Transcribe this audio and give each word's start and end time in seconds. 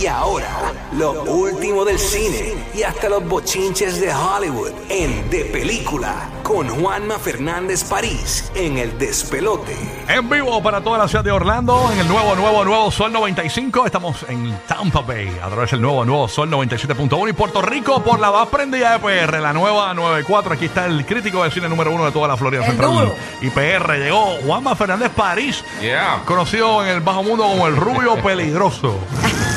Y 0.00 0.06
ahora, 0.06 0.72
lo 0.92 1.22
último 1.24 1.84
del 1.84 1.98
cine 1.98 2.54
y 2.72 2.82
hasta 2.84 3.08
los 3.08 3.26
bochinches 3.26 4.00
de 4.00 4.14
Hollywood 4.14 4.70
en 4.88 5.28
De 5.28 5.44
Película 5.46 6.28
con 6.44 6.68
Juanma 6.68 7.18
Fernández 7.18 7.82
París 7.84 8.50
en 8.54 8.78
El 8.78 8.96
Despelote. 8.96 9.76
En 10.08 10.30
vivo 10.30 10.62
para 10.62 10.80
toda 10.82 10.98
la 10.98 11.08
ciudad 11.08 11.24
de 11.24 11.32
Orlando, 11.32 11.90
en 11.92 11.98
el 11.98 12.08
nuevo, 12.08 12.36
nuevo, 12.36 12.64
nuevo 12.64 12.90
Sol 12.92 13.12
95. 13.12 13.86
Estamos 13.86 14.24
en 14.28 14.56
Tampa 14.68 15.00
Bay, 15.00 15.36
a 15.42 15.48
través 15.48 15.72
del 15.72 15.80
nuevo, 15.82 16.04
nuevo 16.04 16.28
Sol 16.28 16.48
97.1 16.48 17.28
y 17.30 17.32
Puerto 17.32 17.60
Rico 17.60 18.02
por 18.02 18.20
la 18.20 18.30
más 18.30 18.46
prendida 18.48 18.92
de 18.92 18.98
PR, 19.00 19.40
la 19.40 19.52
nueva 19.52 19.92
94. 19.94 20.54
Aquí 20.54 20.66
está 20.66 20.86
el 20.86 21.04
crítico 21.04 21.42
de 21.42 21.50
cine 21.50 21.68
número 21.68 21.92
uno 21.92 22.04
de 22.06 22.12
toda 22.12 22.28
la 22.28 22.36
Florida 22.36 22.62
El 22.62 22.68
Central. 22.70 22.90
duro. 22.92 23.14
Y 23.42 23.50
PR 23.50 23.98
llegó 23.98 24.36
Juanma 24.46 24.76
Fernández 24.76 25.10
París, 25.10 25.64
Yeah. 25.82 26.22
conocido 26.24 26.82
en 26.84 26.88
el 26.90 27.00
bajo 27.00 27.22
mundo 27.24 27.42
como 27.44 27.66
el 27.66 27.76
rubio 27.76 28.14
peligroso. 28.22 28.94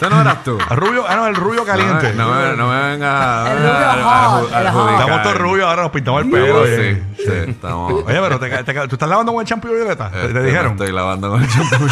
Ese 0.00 0.08
no 0.10 0.20
eras 0.20 0.42
tú. 0.44 0.58
Rubio, 0.70 1.04
ah, 1.08 1.16
no, 1.16 1.26
el 1.26 1.34
rubio 1.34 1.64
caliente. 1.64 2.14
No, 2.14 2.28
me- 2.30 2.34
no 2.34 2.50
me, 2.50 2.56
no 2.56 2.68
me 2.68 2.90
vengas 2.92 3.14
a- 3.22 3.52
El 3.52 3.58
rubio 3.58 3.72
a- 3.74 3.92
a- 3.92 4.28
hot, 4.28 4.52
a- 4.52 4.56
a 4.56 4.60
el 4.62 4.68
hot. 4.68 4.76
adjudicar. 4.76 5.00
Estamos 5.00 5.22
todos 5.22 5.36
rubios, 5.38 5.68
ahora 5.68 5.82
nos 5.82 5.90
pintamos 5.92 6.22
el 6.24 6.30
pelo. 6.30 6.64
Sí, 6.64 6.72
oye. 6.72 7.02
sí, 7.16 7.50
estamos. 7.50 7.92
Oye, 7.92 8.04
pero 8.20 8.38
te, 8.40 8.50
ca- 8.50 8.62
te 8.64 8.74
ca- 8.74 8.88
¿tú 8.88 8.94
estás 8.94 9.08
lavando 9.08 9.32
con 9.32 9.40
el 9.42 9.46
champú 9.46 9.68
violeta? 9.68 10.10
¿Te, 10.10 10.16
Este, 10.20 10.28
te 10.32 10.40
me 10.40 10.46
dijeron? 10.46 10.72
Estoy 10.72 10.92
lavando 10.92 11.30
con 11.30 11.42
el 11.42 11.48
champú. 11.48 11.86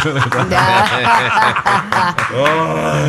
Ya. 0.51 0.85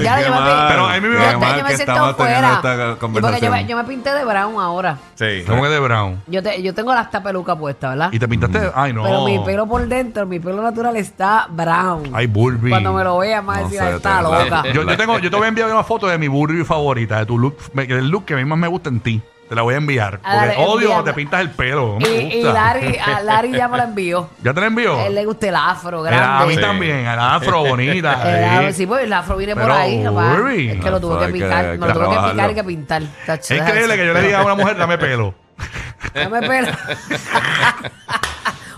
ya, 0.03 0.17
qué 0.17 0.23
me, 0.30 0.30
mal, 0.39 0.67
Pero 0.69 0.86
a 0.88 0.94
mí 0.94 1.08
me- 1.08 1.17
qué 1.17 1.23
ya 1.31 1.38
mal 1.38 1.58
yo 1.58 1.63
me 1.63 1.69
que 1.69 1.75
siento 1.75 1.91
estamos 1.94 2.17
teniendo 2.17 2.47
fuera. 2.47 2.53
esta 2.56 2.73
Y 2.73 2.78
porque 2.78 2.89
yo 2.94 3.00
conversación. 3.00 3.52
me, 3.52 3.66
yo 3.67 3.78
me 3.78 3.84
pinté 3.86 4.11
de 4.13 4.25
brown 4.25 4.59
ahora. 4.59 4.97
Sí. 5.16 5.44
¿Cómo 5.47 5.63
que 5.63 5.69
de 5.69 5.80
brown? 5.80 6.22
Yo, 6.28 6.44
te- 6.44 6.61
yo 6.61 6.73
tengo 6.73 6.94
la 6.94 7.02
esta 7.02 7.22
peluca 7.23 7.56
puesta, 7.56 7.89
¿verdad? 7.89 8.09
Y 8.11 8.19
te 8.19 8.28
pintaste. 8.28 8.72
Ay, 8.75 8.94
no. 8.94 9.03
Pero 9.03 9.25
mi 9.25 9.39
pelo 9.39 9.67
por 9.67 9.88
dentro, 9.88 10.25
mi 10.25 10.39
pelo 10.39 10.61
natural 10.61 10.95
está 10.97 11.47
brown. 11.50 12.09
Ay, 12.13 12.28
Burby. 12.28 12.69
Cuando 12.69 12.94
me 12.94 13.03
lo 13.03 13.17
veas, 13.19 13.44
más 13.44 13.58
No 13.58 13.63
decir, 13.63 13.80
sé, 13.80 13.86
"Ay, 13.86 13.94
está 13.95 14.17
te- 14.17 14.23
loca. 14.23 14.63
Yo, 14.73 14.86
yo 14.89 14.97
tengo, 14.97 15.19
yo 15.19 15.29
te 15.29 15.35
voy 15.37 15.45
a 15.45 15.49
enviar 15.49 15.71
una 15.71 15.83
foto 15.83 16.07
de 16.07 16.17
mi 16.17 16.27
Burby 16.27 16.63
favorita, 16.65 17.19
de 17.19 17.25
tu 17.25 17.37
look, 17.37 17.57
me- 17.73 17.83
el 17.83 18.09
look 18.09 18.25
que 18.25 18.33
a 18.33 18.37
mí 18.37 18.45
más 18.45 18.57
me 18.57 18.67
gusta 18.67 18.89
en 18.89 18.99
ti. 18.99 19.21
Te 19.47 19.55
la 19.55 19.63
voy 19.63 19.73
a 19.73 19.77
enviar. 19.77 20.19
Ah, 20.23 20.33
Porque 20.41 20.45
dale, 20.47 20.53
odio 20.57 20.73
envíame. 20.73 20.87
cuando 20.93 21.03
te 21.05 21.13
pintas 21.15 21.41
el 21.41 21.49
pelo. 21.49 21.97
no 21.99 22.07
Y, 22.07 22.11
y. 22.11 22.43
Larry, 22.43 22.97
a 22.99 23.19
Larry 23.21 23.51
ya 23.51 23.67
me 23.67 23.77
lo 23.77 23.83
envió. 23.85 24.29
¿Ya 24.43 24.53
te 24.53 24.61
la 24.61 24.67
envió? 24.67 24.95
A 24.99 25.07
él 25.07 25.15
le 25.15 25.25
gusta 25.25 25.47
el 25.49 25.55
afro 25.55 26.05
Era 26.05 26.37
a 26.41 26.45
mí 26.45 26.53
grande. 26.53 26.61
también, 26.61 26.97
el 27.07 27.17
afro 27.19 27.63
bonita. 27.65 28.21
El 28.29 28.43
sí. 28.43 28.55
afro, 28.55 28.73
sí, 28.73 28.85
pues 28.85 29.03
el 29.05 29.13
afro 29.13 29.37
viene 29.37 29.55
por 29.55 29.71
ahí. 29.71 30.05
Burby. 30.05 30.69
Es 30.69 30.79
que 30.83 30.91
lo 30.91 30.99
tuve 30.99 31.17
que 31.21 31.25
que- 31.25 31.31
picar, 31.33 31.65
hay 31.65 31.77
me 31.79 31.87
que 31.87 31.93
lo 31.93 32.05
tuve 32.05 32.15
que 32.27 32.31
picar 32.31 32.51
y 32.51 32.53
que 32.53 32.63
pintar. 32.63 33.01
Tacho, 33.25 33.53
Es 33.55 33.59
increíble 33.59 33.95
que 33.97 34.05
yo 34.05 34.13
le 34.13 34.21
diga 34.21 34.39
a 34.41 34.43
una 34.45 34.53
mujer, 34.53 34.77
dame 34.77 34.99
pelo. 34.99 35.33
Dame 36.13 36.41
pelo. 36.47 36.67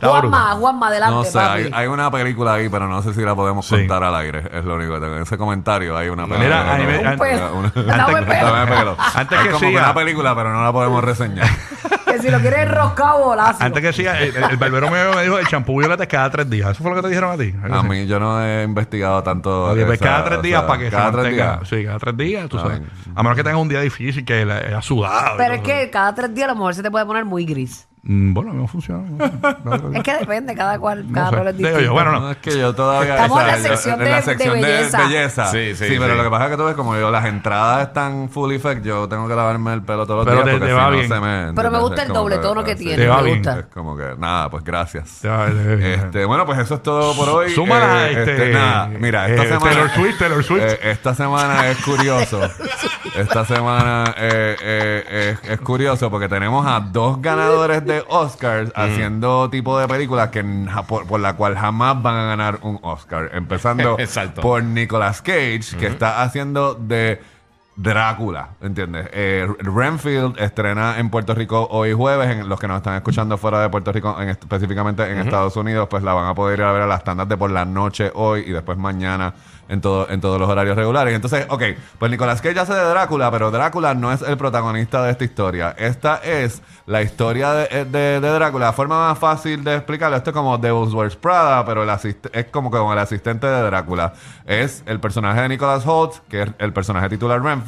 Juanma, 0.02 0.52
Juanma, 0.56 0.88
adelante, 0.88 1.16
No 1.16 1.24
sé, 1.24 1.34
papi. 1.34 1.62
hay, 1.62 1.70
hay 1.74 1.88
una 1.88 2.10
película 2.12 2.54
ahí, 2.54 2.70
pero 2.70 2.88
no 2.88 3.02
sé 3.02 3.14
si 3.14 3.22
la 3.22 3.36
podemos 3.36 3.66
Sí. 3.68 3.76
contar 3.76 4.04
al 4.04 4.16
aire. 4.16 4.44
Es 4.52 4.66
lo 4.66 4.76
único 4.76 4.94
que 4.96 5.00
tengo. 5.00 5.16
En 5.16 5.22
ese 5.24 5.38
comentario 5.38 5.96
hay 5.98 6.10
una 6.10 6.24
película. 6.28 6.44
Mira, 6.64 6.74
a 6.74 6.78
mí 6.78 6.84
me- 6.86 6.98
Un 7.14 7.18
pelo. 7.20 7.56
Una- 7.56 7.98
Dame 7.98 8.22
pelo. 8.24 8.52
Dame 8.54 8.76
pelo. 8.76 8.98
Antes 9.16 9.40
que 9.40 9.54
siga. 9.60 9.82
una 9.84 9.94
película, 9.94 10.36
pero 10.36 10.52
no 10.54 10.64
la 10.64 10.72
podemos 10.74 11.04
reseñar. 11.04 11.48
Que 12.12 12.20
si 12.20 12.30
lo 12.30 12.40
quieres 12.40 12.60
enroscado, 12.64 13.24
bolazo. 13.24 13.64
Antes 13.64 13.82
que 13.82 13.94
siga, 13.94 14.20
el, 14.20 14.36
el 14.36 14.58
barbero 14.58 14.90
me, 14.90 15.02
me 15.16 15.24
dijo 15.24 15.38
el 15.40 15.48
champú 15.48 15.80
violeta 15.80 16.04
es 16.04 16.10
cada 16.10 16.30
tres 16.30 16.50
días. 16.50 16.72
¿Eso 16.72 16.84
fue 16.84 16.90
lo 16.92 16.98
que 16.98 17.04
te 17.04 17.08
dijeron 17.08 17.32
a 17.32 17.38
ti? 17.38 17.54
A 17.64 17.80
así. 17.80 17.88
mí 17.88 18.06
yo 18.06 18.20
no 18.20 18.44
he 18.44 18.64
investigado 18.64 19.24
tanto. 19.24 19.72
Pues 19.74 19.88
esa- 19.90 20.04
cada 20.06 20.24
tres 20.26 20.40
o 20.40 20.42
días 20.42 20.60
sea, 20.60 20.68
para 20.68 20.80
que 20.80 20.86
se 20.86 20.92
cada 20.92 21.12
tres 21.12 21.24
mantenga. 21.24 21.56
días. 21.58 21.70
Sí, 21.70 21.86
cada 21.86 22.00
tres 22.00 22.18
días, 22.18 22.50
tú 22.50 22.58
Ah, 22.58 22.62
sabes. 22.64 22.80
bien. 22.80 22.92
A 23.16 23.24
menos 23.24 23.38
que 23.38 23.44
tengas 23.46 23.62
un 23.62 23.70
día 23.70 23.80
difícil 23.80 24.26
que 24.26 24.42
ha 24.76 24.82
sudado. 24.82 25.38
Pero 25.38 25.54
es 25.54 25.62
que 25.62 25.90
cada 25.90 26.14
tres 26.14 26.34
días 26.36 26.50
a 26.50 26.52
lo 26.52 26.56
mejor 26.56 26.76
se 26.76 26.84
te 26.84 26.92
puede 26.92 27.06
poner 27.06 27.24
muy 27.24 27.46
gris. 27.46 27.88
Mm, 28.04 28.34
Bueno, 28.34 28.52
no 28.54 28.68
funciona. 28.68 29.04
No, 29.64 29.78
no, 29.78 29.96
Es 29.98 30.04
que 30.04 30.14
depende, 30.18 30.56
cada 30.56 30.80
cual, 30.80 31.06
no 31.08 31.14
cada 31.14 31.30
sé. 31.30 31.36
pelo 31.38 31.50
es 31.52 31.58
Digo 31.58 31.70
yo, 31.70 31.76
distinto. 31.76 31.94
bueno, 31.94 32.12
No, 32.14 32.20
no. 32.22 32.32
es 32.32 32.38
que 32.38 32.58
yo 32.60 32.74
todavía. 32.74 33.14
Estamos 33.16 33.42
en 33.42 33.48
la 33.48 33.58
sección 33.58 34.02
en 34.02 34.12
la 34.12 34.22
de- 34.22 34.36
belleza. 34.98 35.48
Sí, 35.52 35.58
Sí, 35.58 35.76
sí, 35.76 35.88
sí, 35.94 35.96
pero 36.00 36.14
sí. 36.14 36.18
lo 36.18 36.24
que 36.24 36.30
pasa 36.32 36.46
es 36.46 36.52
que 36.52 36.58
tú 36.58 36.66
ves, 36.66 36.76
como 36.76 36.96
yo, 36.96 37.12
las 37.12 37.26
entradas 37.26 37.88
están 37.88 38.30
full 38.30 38.52
effect, 38.54 38.84
yo 38.84 39.08
tengo 39.08 39.28
que 39.28 39.36
lavarme 39.36 39.74
el 39.74 39.84
pelo 39.84 40.08
todos 40.08 40.26
los 40.26 40.34
Pero 40.34 40.38
días. 40.38 40.46
te- 40.46 40.52
porque 40.54 40.66
te 40.66 40.72
si 40.72 40.78
va 40.78 40.84
no 40.86 40.92
bien. 40.96 41.08
se 41.08 41.20
me- 41.20 41.54
Pero 41.54 41.72
me 41.72 41.80
gusta 41.80 42.02
el 42.02 42.08
como 42.08 42.20
doble 42.22 42.38
tono 42.40 42.64
que 42.64 42.76
sí. 42.78 42.84
tiene. 42.86 43.04
Te 43.04 43.08
va 43.08 43.18
me 43.18 43.24
bien. 43.24 43.38
gusta. 43.38 43.60
Es 43.60 43.66
como 43.68 43.96
que, 43.96 44.16
nada, 44.18 44.50
pues 44.50 44.64
gracias. 44.64 45.24
Eh, 45.24 46.00
Este, 46.04 46.26
bueno, 46.26 46.46
pues 46.48 46.58
eso 46.58 46.76
es 46.76 46.84
todo 46.84 47.16
por 47.16 47.30
hoy. 47.30 47.52
Súmala, 47.52 48.10
Eh, 48.10 48.20
este, 48.24 48.50
nada, 48.52 48.88
mira, 48.88 49.28
esta 49.30 49.44
eh, 49.44 49.48
semana. 49.48 49.70
Taylor 49.72 49.90
Swift, 49.92 50.18
Taylor 50.18 50.44
Swift. 50.44 50.64
eh, 50.64 50.80
esta 50.92 51.14
semana 51.14 51.68
es 51.70 51.78
curioso. 51.84 52.42
esta 53.16 53.46
semana 53.46 54.14
eh, 54.18 54.56
eh, 54.62 55.38
es, 55.44 55.50
es 55.50 55.62
curioso 55.62 56.10
porque 56.10 56.30
tenemos 56.30 56.66
a 56.66 56.80
dos 56.80 57.22
ganadores 57.22 57.86
de 57.86 58.04
Oscars 58.08 58.72
haciendo 58.76 59.50
tipo 59.50 59.78
de 59.80 59.88
películas 59.88 60.30
que 60.30 60.44
por, 60.88 61.08
por 61.08 61.20
la 61.20 61.36
cual 61.36 61.56
jamás 61.56 62.02
van 62.02 62.16
a 62.16 62.24
ganar 62.26 62.60
un 62.62 62.80
Oscar. 62.82 63.30
Empezando 63.34 63.98
por 64.42 64.64
Nicolas 64.64 65.22
Cage, 65.22 65.78
que 65.80 65.88
está 65.88 66.22
haciendo 66.22 66.76
de. 66.76 67.22
Drácula, 67.76 68.50
¿entiendes? 68.62 69.08
Eh, 69.14 69.48
Renfield 69.60 70.38
estrena 70.40 71.00
en 71.00 71.10
Puerto 71.10 71.34
Rico 71.34 71.68
hoy 71.72 71.94
jueves. 71.94 72.30
En 72.30 72.50
los 72.50 72.60
que 72.60 72.68
nos 72.68 72.78
están 72.78 72.96
escuchando 72.96 73.38
fuera 73.38 73.62
de 73.62 73.70
Puerto 73.70 73.92
Rico, 73.92 74.16
en, 74.22 74.30
específicamente 74.30 75.10
en 75.10 75.20
Estados 75.20 75.56
Unidos, 75.56 75.88
pues 75.90 76.04
la 76.04 76.14
van 76.14 76.28
a 76.28 76.36
poder 76.36 76.60
ir 76.60 76.66
a 76.66 76.72
ver 76.74 76.82
a 76.82 76.88
las 76.88 77.04
tandas 77.04 77.30
de 77.30 77.38
por 77.38 77.50
la 77.50 77.64
noche 77.66 78.12
hoy 78.14 78.42
y 78.46 78.52
después 78.52 78.78
mañana 78.78 79.34
en, 79.70 79.80
todo, 79.80 80.10
en 80.10 80.20
todos 80.20 80.38
los 80.38 80.50
horarios 80.50 80.76
regulares. 80.76 81.16
Entonces, 81.16 81.46
ok, 81.50 81.64
pues 81.98 82.12
Nicolas 82.12 82.42
Cage 82.42 82.60
hace 82.60 82.74
de 82.74 82.84
Drácula, 82.84 83.32
pero 83.32 83.52
Drácula 83.52 83.94
no 83.94 84.12
es 84.12 84.22
el 84.22 84.36
protagonista 84.36 85.02
de 85.04 85.12
esta 85.12 85.24
historia. 85.24 85.74
Esta 85.78 86.18
es 86.18 86.62
la 86.86 87.02
historia 87.02 87.54
de, 87.54 87.86
de- 87.86 88.20
de 88.20 88.30
Drácula. 88.32 88.66
La 88.66 88.74
forma 88.74 89.08
más 89.08 89.18
fácil 89.18 89.64
de 89.64 89.76
explicarlo, 89.76 90.18
esto 90.18 90.32
es 90.32 90.36
como 90.36 90.58
Devil's 90.58 90.94
Wears 90.94 91.16
Prada, 91.16 91.64
pero 91.66 91.84
el 91.84 91.90
es 92.34 92.46
como, 92.52 92.70
como 92.70 92.92
el 92.92 93.00
asistente 93.00 93.48
de 93.48 93.62
Drácula. 93.62 94.14
Es 94.46 94.84
el 94.88 95.00
personaje 95.00 95.40
de 95.42 95.48
Nicholas 95.50 95.88
Holt, 95.88 96.16
que 96.28 96.42
es 96.44 96.50
el 96.60 96.74
personaje 96.74 97.08
titular 97.08 97.42
Renfield, 97.42 97.61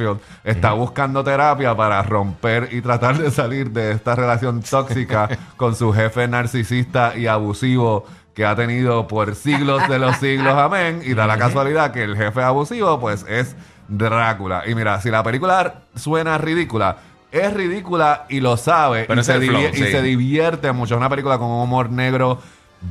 está 0.44 0.74
buscando 0.74 1.24
terapia 1.24 1.76
para 1.76 2.02
romper 2.04 2.70
y 2.72 2.82
tratar 2.82 3.18
de 3.18 3.32
salir 3.32 3.72
de 3.72 3.92
esta 3.92 4.16
relación 4.16 4.62
tóxica 4.62 5.30
con 5.58 5.76
su 5.76 5.94
jefe 5.94 6.28
narcisista 6.28 7.16
y 7.16 7.28
abusivo 7.28 8.06
que 8.34 8.46
ha 8.46 8.56
tenido 8.56 9.08
por 9.08 9.36
siglos 9.36 9.88
de 9.88 10.00
los 10.00 10.18
siglos, 10.18 10.56
amén. 10.58 11.02
Y 11.06 11.14
da 11.14 11.28
la 11.28 11.38
casualidad 11.38 11.92
que 11.92 12.04
el 12.04 12.18
jefe 12.18 12.42
abusivo, 12.42 13.00
pues, 13.00 13.26
es 13.30 13.56
Drácula. 13.88 14.64
Y 14.68 14.76
mira, 14.76 15.00
si 15.02 15.10
la 15.12 15.24
película 15.24 15.82
suena 15.96 16.38
ridícula, 16.38 16.98
es 17.32 17.54
ridícula 17.54 18.26
y 18.30 18.40
lo 18.40 18.58
sabe. 18.58 19.06
Pero 19.08 19.22
y, 19.22 19.24
se 19.24 19.36
el 19.36 19.46
flow, 19.46 19.62
divier- 19.62 19.74
y 19.74 19.78
sí. 19.78 19.92
se 19.92 20.02
divierte 20.02 20.72
mucho. 20.72 20.96
Es 20.96 20.98
una 21.00 21.10
película 21.10 21.38
con 21.38 21.48
un 21.48 21.62
humor 21.62 21.90
negro 21.90 22.40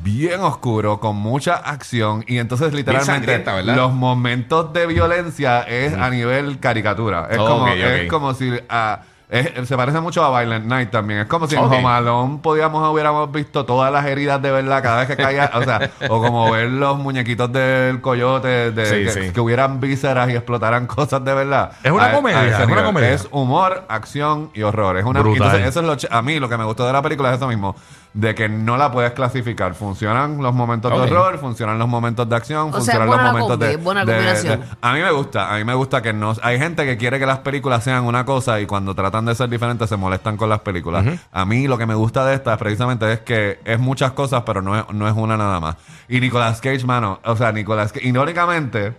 bien 0.03 0.41
oscuro, 0.41 0.99
con 1.01 1.17
mucha 1.17 1.55
acción. 1.57 2.25
Y 2.27 2.39
entonces, 2.39 2.73
literalmente, 2.73 3.45
los 3.65 3.93
momentos 3.93 4.73
de 4.73 4.87
violencia 4.87 5.63
es 5.63 5.93
a 5.95 6.09
nivel 6.11 6.59
caricatura. 6.59 7.29
Es, 7.31 7.37
como, 7.39 7.69
es 7.69 8.09
como 8.11 8.35
si... 8.35 8.51
ah, 8.69 9.01
es- 9.29 9.67
se 9.67 9.77
parece 9.79 9.99
mucho 10.01 10.23
a 10.23 10.41
Violent 10.41 10.67
Night 10.67 10.91
también. 10.91 11.21
Es 11.21 11.27
como 11.27 11.47
si 11.47 11.57
Ok. 11.57 11.73
en 11.73 11.79
Home 11.79 11.89
Alone 11.89 12.39
podíamos 12.43 12.87
hubiéramos 12.93 13.33
visto 13.33 13.65
todas 13.65 13.91
las 13.91 14.05
heridas 14.05 14.43
de 14.43 14.51
verdad 14.51 14.83
cada 14.83 14.99
vez 14.99 15.09
que 15.09 15.17
caía, 15.17 15.51
o 15.55 15.63
sea, 15.63 15.91
o 16.11 16.21
como 16.21 16.51
ver 16.51 16.69
los 16.69 16.99
muñequitos 16.99 17.51
del 17.51 18.03
coyote, 18.03 18.73
de, 18.73 18.85
Sí, 18.87 18.95
que, 19.05 19.11
sí. 19.29 19.33
que 19.33 19.41
hubieran 19.41 19.81
vísceras 19.81 20.29
y 20.29 20.33
explotaran 20.35 20.87
cosas 20.87 21.25
de 21.25 21.33
verdad. 21.33 21.73
Es 21.83 21.91
una 21.91 22.07
A- 22.07 22.13
comedia, 22.13 22.41
a 22.41 22.63
es 22.63 22.69
una 22.69 22.85
comedia. 22.85 23.11
Es 23.11 23.27
humor, 23.31 23.87
acción 23.89 24.51
y 24.53 24.63
horror. 24.63 24.99
Es 24.99 25.05
una 25.07 25.21
entonces, 25.21 25.67
eso 25.67 25.81
es 25.81 25.87
lo 25.87 26.15
a 26.15 26.21
mí 26.21 26.39
lo 26.39 26.51
que 26.51 26.59
me 26.59 26.65
gustó 26.65 26.87
de 26.87 26.93
la 26.93 27.01
película 27.01 27.31
es 27.31 27.37
eso 27.39 27.49
mismo, 27.49 27.75
de 28.15 28.35
que 28.35 28.49
no 28.49 28.77
la 28.77 28.93
puedes 28.93 29.13
clasificar. 29.13 29.75
Funcionan 29.75 30.37
los 30.43 30.55
momentos 30.55 30.93
de 30.93 30.99
horror, 30.99 31.39
funcionan 31.39 31.79
los 31.79 31.89
momentos 31.89 32.29
de 32.29 32.37
acción, 32.37 32.69
O 32.69 32.73
funcionan 32.73 33.09
los 33.09 33.23
momentos 33.23 33.59
de, 33.59 33.77
buena 33.77 34.05
de- 34.05 34.13
combinación. 34.13 34.61
de- 34.61 34.67
a 34.83 34.93
mí 34.93 35.01
me 35.01 35.11
gusta, 35.13 35.55
a 35.55 35.57
mí 35.57 35.65
me 35.65 35.73
gusta 35.75 36.03
que 36.03 36.13
no 36.13 36.35
hay 36.43 36.59
gente 36.59 36.85
que 36.85 36.99
quiere 36.99 37.19
que 37.19 37.25
las 37.25 37.39
películas 37.39 37.83
sean 37.85 38.05
una 38.05 38.25
cosa 38.27 38.61
y 38.61 38.67
cuando 38.67 38.95
tratan 38.95 39.25
de 39.25 39.35
ser 39.35 39.49
diferentes 39.49 39.89
se 39.89 39.97
molestan 39.97 40.37
con 40.37 40.49
las 40.51 40.61
películas. 40.61 41.07
A 41.33 41.45
mí 41.47 41.67
lo 41.67 41.79
que 41.79 41.87
me 41.87 41.95
gusta 41.95 42.27
de 42.27 42.35
esta 42.35 42.57
precisamente 42.59 43.11
es 43.13 43.21
que 43.21 43.61
es 43.65 43.79
muchas 43.79 44.13
cosas, 44.13 44.43
pero 44.45 44.61
no 44.61 44.79
es, 44.79 44.85
no 44.93 45.09
es 45.09 45.15
una 45.17 45.37
nada 45.39 45.59
más. 45.61 45.77
Y 46.09 46.21
Nicolas 46.21 46.61
Cage, 46.61 46.85
mano, 46.85 47.19
o 47.25 47.35
sea, 47.37 47.51
Nicolas 47.53 47.93
Cage, 47.93 48.07
irónicamente, 48.07 48.95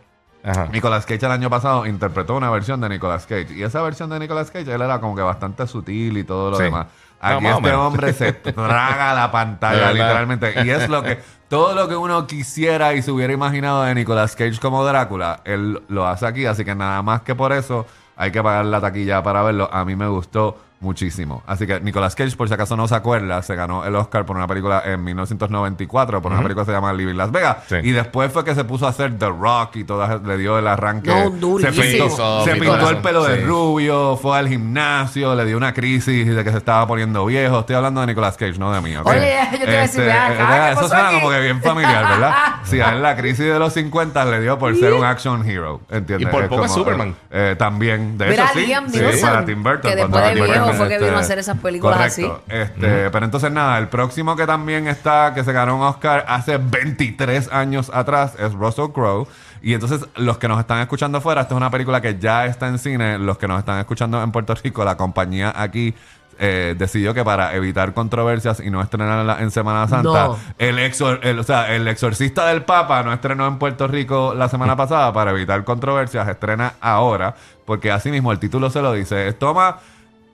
Ajá. 0.45 0.68
Nicolas 0.74 1.06
Cage 1.06 1.25
el 1.25 1.31
año 1.31 1.50
pasado 1.50 1.86
interpretó 1.86 2.36
una 2.36 2.50
versión 2.50 2.81
de 2.81 2.89
Nicolas 2.89 3.25
Cage. 3.25 3.54
Y 3.56 3.63
esa 3.63 3.81
versión 3.81 4.09
de 4.09 4.19
Nicolas 4.19 4.51
Cage, 4.51 4.74
él 4.74 4.81
era 4.81 5.00
como 5.00 5.16
que 5.16 5.21
bastante 5.21 5.66
sutil 5.68 6.18
y 6.18 6.24
todo 6.25 6.51
lo 6.51 6.57
Sí. 6.57 6.63
demás. 6.63 6.88
Aquí 7.24 7.48
este 7.48 7.74
hombre 7.74 8.12
se 8.12 8.34
traga 8.34 9.14
la 9.14 9.31
pantalla, 9.31 9.92
literalmente. 9.92 10.54
Y 10.66 10.70
es 10.70 10.90
lo 10.90 11.02
que. 11.02 11.20
Todo 11.48 11.75
lo 11.75 11.88
que 11.88 11.96
uno 11.96 12.25
quisiera 12.25 12.96
y 12.96 13.04
se 13.04 13.12
hubiera 13.12 13.31
imaginado 13.31 13.84
de 13.84 13.94
Nicolas 13.94 14.36
Cage 14.36 14.60
como 14.60 14.84
Drácula, 14.84 15.42
él 15.46 15.81
lo 15.88 16.08
hace 16.08 16.25
aquí. 16.25 16.46
Así 16.48 16.66
que 16.66 16.74
nada 16.74 17.02
más 17.04 17.22
que 17.22 17.36
por 17.36 17.54
eso 17.54 17.86
hay 18.16 18.31
que 18.31 18.42
pagar 18.42 18.66
la 18.66 18.81
taquilla 18.81 19.22
para 19.22 19.44
verlo. 19.44 19.70
A 19.72 19.86
mí 19.86 19.96
me 19.96 20.08
gustó 20.08 20.58
muchísimo. 20.83 21.41
Así 21.47 21.65
que 21.65 21.80
Nicolas 21.80 22.13
Cage, 22.15 22.35
por 22.35 22.47
si 22.47 22.53
acaso 22.53 22.75
no 22.77 22.88
se 22.88 22.95
acuerda, 22.95 23.41
se 23.41 23.56
ganó 23.56 23.83
el 23.85 23.95
Oscar 23.95 24.25
por 24.25 24.35
una 24.38 24.45
película 24.47 24.83
en 24.85 25.03
1994, 25.03 26.21
por 26.21 26.31
una 26.31 26.41
película 26.41 26.63
que 26.65 26.71
se 26.71 26.75
llama 26.75 26.94
Living 26.94 27.15
Las 27.15 27.31
Vegas. 27.31 27.57
Sí. 27.68 27.75
Y 27.83 27.91
después 27.91 28.31
fue 28.31 28.44
que 28.45 28.53
se 28.56 28.63
puso 28.63 28.85
a 28.85 28.89
hacer 28.89 29.18
The 29.18 29.27
Rock 29.30 29.77
y 29.77 29.83
todas 29.83 30.21
le 30.21 30.38
dio 30.38 30.59
el 30.59 30.68
arranque. 30.68 31.09
No, 31.09 31.59
se 31.59 31.71
pintó, 31.71 32.44
se 32.45 32.56
pintó 32.56 32.89
el 32.89 32.97
pelo 32.97 33.24
de 33.24 33.38
Sí. 33.39 33.45
rubio, 33.45 34.18
fue 34.18 34.38
al 34.38 34.47
gimnasio, 34.47 35.33
le 35.35 35.45
dio 35.45 35.57
una 35.57 35.74
crisis 35.74 36.35
de 36.35 36.44
que 36.44 36.51
se 36.51 36.57
estaba 36.57 36.85
poniendo 36.88 37.25
viejo. 37.25 37.62
Estoy 37.62 37.75
hablando 37.75 38.01
de 38.01 38.07
Nicolas 38.07 38.38
Cage, 38.38 38.57
no 38.59 38.71
de 38.71 38.81
mí. 38.81 38.95
Oye, 38.95 39.35
yo 39.53 39.57
te 39.59 39.63
iba 39.63 39.80
a 39.80 39.81
decir, 39.81 40.03
acá, 40.12 40.31
eh, 40.33 40.74
¿qué 40.75 40.80
eso 40.80 40.88
suena 40.88 41.07
aquí? 41.07 41.15
como 41.19 41.30
que 41.31 41.39
bien 41.39 41.62
familiar, 41.62 42.07
¿verdad? 42.09 42.33
Sí, 42.63 42.80
a 42.80 42.91
él 42.94 43.01
la 43.01 43.15
crisis 43.15 43.39
de 43.45 43.59
los 43.59 43.74
50 43.74 44.24
le 44.25 44.41
dio 44.41 44.57
por 44.57 44.75
ser 44.77 44.94
un 44.94 45.03
action 45.06 45.47
hero, 45.50 45.81
¿entiendes? 45.89 46.27
Y 46.27 46.31
por 46.31 46.47
poco 46.47 46.65
es 46.65 46.71
como, 46.71 46.83
Superman. 46.83 47.15
eh, 47.31 47.56
también, 47.57 48.18
de 48.18 48.33
hecho 48.33 48.44
sí. 48.53 48.74
Sí, 48.91 49.21
para 49.21 49.45
Tim 49.45 49.62
Burton. 49.63 49.91
que 49.91 49.97
cuando 49.97 50.18
después 50.18 50.24
de 50.24 50.33
Tim 50.33 50.45
viejo 50.45 50.73
Fue 50.78 50.90
que 50.90 51.00
vino 51.00 51.18
a 51.18 51.20
hacer 51.22 51.40
esas 51.40 51.58
películas 51.60 51.98
correcto. 51.98 52.44
Este, 52.48 53.10
Pero 53.10 53.25
entonces 53.25 53.52
nada, 53.52 53.78
el 53.78 53.88
próximo 53.88 54.36
que 54.36 54.46
también 54.46 54.88
está, 54.88 55.34
que 55.34 55.44
se 55.44 55.52
ganó 55.54 55.75
un 55.78 55.84
Oscar 55.84 56.25
hace 56.28 56.58
23 56.58 57.52
años 57.52 57.92
atrás, 57.94 58.34
es 58.40 58.54
Russell 58.54 58.92
Crowe. 58.94 59.28
Y 59.62 59.74
entonces 59.74 60.06
los 60.16 60.38
que 60.38 60.48
nos 60.48 60.60
están 60.60 60.80
escuchando 60.80 61.20
afuera, 61.20 61.42
esta 61.42 61.54
es 61.54 61.58
una 61.58 61.72
película 61.72 62.02
que 62.02 62.20
ya 62.20 62.46
está 62.46 62.68
en 62.68 62.78
cine. 62.80 63.18
Los 63.18 63.38
que 63.38 63.48
nos 63.48 63.60
están 63.60 63.80
escuchando 63.80 64.22
en 64.22 64.31
Puerto 64.31 64.54
Rico, 64.62 64.84
la 64.84 64.98
compañía 64.98 65.54
aquí 65.56 65.94
eh, 66.40 66.74
decidió 66.78 67.14
que 67.14 67.24
para 67.24 67.54
evitar 67.56 67.94
controversias 67.94 68.60
y 68.60 68.72
no 68.72 68.81
estrenarla 68.81 69.38
en 69.40 69.52
Semana 69.52 69.88
Santa, 69.88 70.26
No. 70.30 70.38
el, 70.58 70.80
exor- 70.80 71.19
el- 71.22 71.38
o 71.40 71.44
sea, 71.44 71.74
el 71.76 71.88
exorcista 71.88 72.48
del 72.48 72.64
Papa 72.64 73.04
no 73.04 73.14
estrenó 73.14 73.46
en 73.48 73.60
Puerto 73.60 73.88
Rico 73.88 74.34
la 74.36 74.50
semana 74.50 74.76
pasada 74.84 75.14
para 75.14 75.30
evitar 75.30 75.64
controversias, 75.64 76.28
estrena 76.28 76.74
ahora, 76.81 77.36
porque 77.66 77.92
así 77.92 78.10
mismo 78.10 78.31
el 78.31 78.40
título 78.40 78.72
se 78.72 78.81
lo 78.81 78.92
dice, 78.94 79.31
toma 79.34 79.78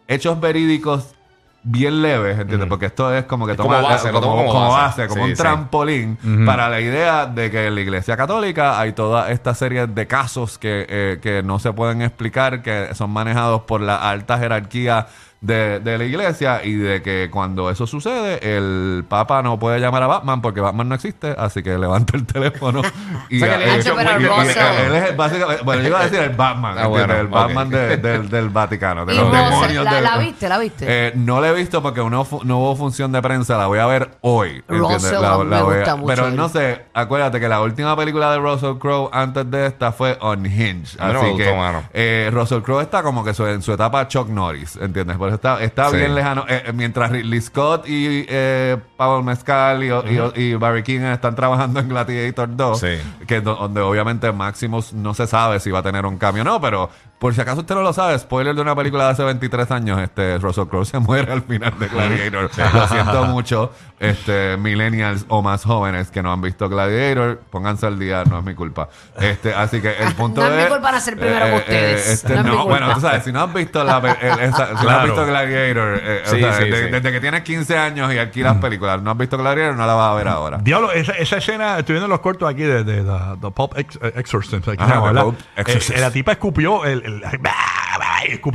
hechos 0.09 0.39
verídicos 0.41 1.15
bien 1.61 2.01
leves, 2.01 2.39
¿entiendes? 2.39 2.67
Porque 2.69 2.85
esto 2.87 3.13
es 3.13 3.25
como 3.25 3.45
que 3.45 3.51
Es 3.51 3.57
toma 3.57 3.77
como 3.77 3.87
base, 3.89 4.07
como, 4.11 4.21
tomo 4.21 4.35
como 4.37 4.51
como 4.53 4.69
base. 4.71 5.01
base, 5.01 5.07
como 5.09 5.23
Sí, 5.25 5.29
un 5.31 5.35
sí. 5.35 5.41
trampolín 5.43 6.17
para 6.45 6.69
la 6.69 6.79
idea 6.79 7.25
de 7.25 7.51
que 7.51 7.67
en 7.67 7.75
la 7.75 7.81
Iglesia 7.81 8.15
Católica 8.17 8.79
hay 8.79 8.93
toda 8.93 9.29
esta 9.29 9.53
serie 9.53 9.85
de 9.87 10.07
casos 10.07 10.57
que, 10.57 10.85
eh, 10.89 11.19
que 11.21 11.43
no 11.43 11.59
se 11.59 11.73
pueden 11.73 12.01
explicar, 12.01 12.61
que 12.61 12.95
son 12.95 13.11
manejados 13.11 13.63
por 13.63 13.81
la 13.81 14.09
alta 14.09 14.37
jerarquía 14.39 15.07
de, 15.41 15.79
de 15.79 15.97
la 15.97 16.03
iglesia 16.03 16.61
y 16.65 16.73
de 16.73 17.01
que 17.01 17.29
cuando 17.31 17.69
eso 17.69 17.87
sucede 17.87 18.39
el 18.57 19.05
Papa 19.07 19.41
no 19.41 19.57
puede 19.57 19.79
llamar 19.79 20.03
a 20.03 20.07
Batman 20.07 20.41
porque 20.41 20.59
Batman 20.59 20.89
no 20.89 20.95
existe, 20.95 21.33
así 21.37 21.63
que 21.63 21.77
levanta 21.77 22.17
el 22.17 22.25
teléfono 22.25 22.81
y, 23.29 23.41
O 23.41 23.45
sea, 23.45 23.57
que 23.57 23.65
le 23.65 23.75
eh, 23.75 23.79
y- 23.79 24.23
y- 24.23 24.85
él 24.85 24.95
es 24.95 25.15
básicamente, 25.15 25.63
bueno, 25.63 25.81
yo 25.81 25.87
iba 25.87 25.99
a 25.99 26.03
decir 26.03 26.19
el 26.19 26.35
Batman, 26.35 26.75
Ah, 26.77 26.89
el 27.19 27.27
Batman 27.27 27.69
de- 27.69 27.97
del, 27.97 28.29
del 28.29 28.49
Vaticano, 28.49 29.05
de 29.05 29.13
Y 29.13 29.17
los 29.17 29.31
demonios 29.31 29.85
¿la- 29.85 29.93
del- 29.95 30.03
la 30.03 30.17
viste? 30.17 30.49
¿La 30.49 30.57
viste? 30.57 30.85
Eh, 30.87 31.13
no 31.15 31.39
la 31.39 31.49
he 31.49 31.53
visto 31.53 31.81
porque 31.81 32.03
no, 32.03 32.25
fu- 32.25 32.41
no 32.43 32.59
hubo 32.59 32.75
función 32.75 33.11
de 33.11 33.21
prensa, 33.21 33.57
la 33.57 33.67
voy 33.67 33.79
a 33.79 33.85
ver 33.85 34.11
hoy. 34.21 34.57
¿entiendes? 34.67 35.03
Russell, 35.03 35.21
La- 35.21 35.33
a 35.33 35.37
mí 35.37 35.49
la 35.49 35.55
me 35.57 35.63
voy 35.63 35.73
a- 35.73 35.77
gusta 35.77 35.95
mucho 35.95 36.07
Pero 36.07 36.27
él. 36.27 36.35
no 36.35 36.49
sé, 36.49 36.85
acuérdate 36.93 37.39
que 37.39 37.47
la 37.47 37.61
última 37.61 37.95
película 37.95 38.31
de 38.31 38.39
Russell 38.39 38.77
Crowe 38.77 39.09
antes 39.13 39.49
de 39.49 39.67
esta 39.67 39.91
fue 39.93 40.17
Unhinged. 40.21 40.99
A 40.99 41.13
no 41.13 41.19
Así 41.21 41.29
gustó, 41.31 41.37
que 41.45 41.83
eh, 41.93 42.29
Russell 42.33 42.61
Crowe 42.61 42.81
está 42.81 43.03
como 43.03 43.23
que 43.23 43.33
su- 43.33 43.47
en 43.47 43.61
su 43.61 43.71
etapa 43.71 44.07
Chuck 44.07 44.27
Norris, 44.27 44.75
¿entiendes? 44.75 45.17
Pero 45.29 45.35
está, 45.35 45.63
está 45.63 45.89
Sí. 45.91 45.97
bien 45.97 46.15
lejano. 46.15 46.45
Eh, 46.49 46.63
eh, 46.65 46.73
mientras 46.73 47.11
Ridley 47.11 47.39
Scott 47.41 47.87
y 47.87 48.25
eh, 48.27 48.77
Paul 48.97 49.23
Mescal 49.23 49.83
y, 49.83 49.89
y- 49.89 50.41
y 50.41 50.55
Barry 50.55 50.81
King 50.81 51.01
están 51.01 51.35
trabajando 51.35 51.79
en 51.79 51.87
Gladiator 51.89 52.55
2, 52.55 52.79
Sí. 52.79 52.97
que 53.27 53.41
donde 53.41 53.81
obviamente 53.81 54.31
Maximus 54.31 54.91
no 54.93 55.13
se 55.13 55.27
sabe 55.27 55.59
si 55.59 55.69
va 55.69 55.79
a 55.79 55.83
tener 55.83 56.05
un 56.07 56.17
cambio 56.17 56.41
o 56.41 56.45
no, 56.45 56.59
pero 56.59 56.89
por 57.19 57.33
si 57.35 57.41
acaso 57.41 57.59
usted 57.61 57.75
no 57.75 57.81
lo 57.81 57.91
sabe, 57.93 58.17
spoiler 58.17 58.55
de 58.55 58.61
una 58.61 58.75
película 58.75 59.05
de 59.05 59.11
hace 59.11 59.23
23 59.23 59.69
años, 59.71 59.99
este 59.99 60.37
Russell 60.37 60.65
Crowe 60.67 60.85
se 60.85 60.99
muere 60.99 61.31
al 61.31 61.41
final 61.43 61.77
de 61.77 61.87
Gladiator. 61.87 62.49
Lo 62.73 62.87
siento 62.87 63.25
mucho, 63.25 63.71
este 63.99 64.55
millennials 64.57 65.25
o 65.27 65.41
más 65.41 65.63
jóvenes 65.65 66.11
que 66.11 66.23
no 66.23 66.31
han 66.31 66.41
visto 66.41 66.69
Gladiator, 66.69 67.41
pónganse 67.49 67.87
al 67.87 67.99
día, 67.99 68.23
no 68.23 68.39
es 68.39 68.45
mi 68.45 68.55
culpa. 68.55 68.87
Este, 69.19 69.53
así 69.53 69.81
que 69.81 69.91
el 69.97 70.13
punto 70.15 70.41
No 70.41 70.47
es 70.47 70.55
mi 70.55 70.61
es- 70.63 70.67
culpa 70.69 70.91
nacer 70.91 71.17
primero 71.17 71.45
que 71.47 71.55
ustedes. 71.55 72.07
este, 72.09 72.35
No 72.35 72.43
mi 72.43 72.63
bueno, 72.69 72.93
tú 72.93 73.01
sabes, 73.01 73.23
si 73.25 73.31
no 73.31 73.41
has 73.43 73.53
visto 73.53 73.83
la 73.83 74.01
pe- 74.01 74.17
el- 74.21 74.39
esa- 74.39 74.77
si 74.79 74.85
no 74.85 74.89
has 74.91 75.03
visto 75.05 75.25
Gladiator, 75.25 75.99
eh, 76.01 76.23
o 76.25 76.29
sea, 76.29 76.53
sí, 76.53 76.69
de- 76.69 76.85
sí. 76.85 76.91
desde 76.91 77.11
que 77.11 77.19
tienes 77.19 77.41
15 77.41 77.77
años 77.77 78.13
y 78.13 78.17
alquilas 78.17 78.57
películas, 78.57 79.01
no 79.01 79.11
has 79.11 79.17
visto 79.17 79.37
Gladiator, 79.37 79.75
no 79.75 79.85
la 79.85 79.93
vas 79.93 80.11
a 80.11 80.15
ver 80.15 80.27
ahora. 80.29 80.57
Diablo, 80.61 80.91
esa, 80.93 81.11
esa 81.13 81.37
escena, 81.37 81.77
estoy 81.79 81.93
viendo 81.95 82.07
los 82.07 82.19
cortos 82.21 82.49
aquí 82.49 82.63
de, 82.63 82.83
de, 82.85 83.03
The- 83.03 83.37
The 83.41 83.51
Pop 83.51 83.73
Ex- 83.77 83.99
Exorcism. 84.15 84.57
aquí 84.69 84.77
Ajá, 84.77 84.85
se 84.87 84.93
llama, 84.95 85.07
The 85.09 85.13
¿verdad? 85.13 85.23
Pope 85.23 85.43
Exorcist. 85.57 85.97
Eh, 85.97 86.01
la 86.01 86.11
tipa 86.11 86.31
escupió 86.31 86.85
el, 86.85 87.03
el- 87.09 87.23